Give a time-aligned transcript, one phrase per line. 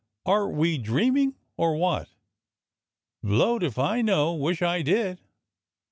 [0.25, 2.07] "Are we dreaming, or what.^"
[3.21, 5.19] "Bio wed if I know; w^ish I did."